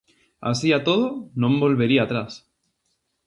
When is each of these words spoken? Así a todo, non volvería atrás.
Así 0.49 0.69
a 0.77 0.79
todo, 0.87 1.07
non 1.41 1.61
volvería 1.63 2.01
atrás. 2.03 2.31